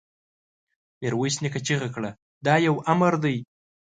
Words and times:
ميرويس 1.01 1.35
نيکه 1.43 1.59
چيغه 1.67 1.89
کړه! 1.95 2.11
دا 2.45 2.55
يو 2.67 2.75
امر 2.91 3.13
دی! 3.23 3.35